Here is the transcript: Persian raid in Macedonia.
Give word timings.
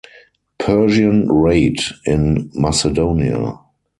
Persian 0.57 1.29
raid 1.31 1.77
in 2.05 2.49
Macedonia. 2.55 3.59